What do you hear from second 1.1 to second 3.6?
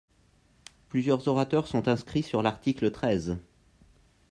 orateurs sont inscrits sur l’article treize.